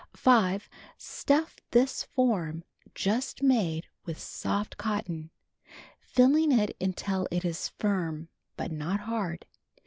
5. 0.15 0.67
Stuff 0.97 1.57
this 1.69 2.01
form 2.01 2.63
just 2.95 3.43
made 3.43 3.85
with 4.03 4.17
soft 4.19 4.75
cotton, 4.75 5.29
filling 5.99 6.51
it 6.51 6.75
until 6.81 7.27
it 7.29 7.45
is 7.45 7.67
firm 7.77 8.27
but 8.57 8.71
not 8.71 9.01
hard. 9.01 9.45